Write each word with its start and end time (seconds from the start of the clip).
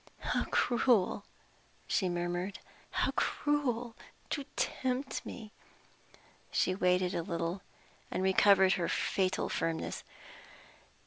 "How 0.21 0.45
cruel!" 0.45 1.25
she 1.85 2.09
murmured, 2.09 2.57
"how 2.89 3.11
cruel 3.11 3.95
to 4.31 4.45
tempt 4.55 5.23
me!" 5.27 5.51
She 6.49 6.73
waited 6.73 7.13
a 7.13 7.21
little, 7.21 7.61
and 8.09 8.23
recovered 8.23 8.73
her 8.73 8.89
fatal 8.89 9.47
firmness. 9.47 10.03